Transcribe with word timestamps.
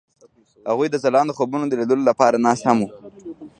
هغوی 0.69 0.87
د 0.91 0.95
ځلانده 1.03 1.33
خوبونو 1.37 1.65
د 1.67 1.73
لیدلو 1.79 2.03
لپاره 2.09 2.41
ناست 2.45 2.63
هم 2.67 2.77
وو. 2.81 2.89